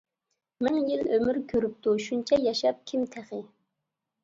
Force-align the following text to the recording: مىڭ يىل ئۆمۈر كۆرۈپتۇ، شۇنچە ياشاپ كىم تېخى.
مىڭ 0.67 0.79
يىل 0.91 1.03
ئۆمۈر 1.17 1.39
كۆرۈپتۇ، 1.51 1.95
شۇنچە 2.07 2.41
ياشاپ 2.49 2.83
كىم 2.95 3.07
تېخى. 3.15 3.45